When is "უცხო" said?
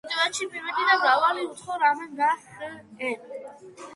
1.49-1.77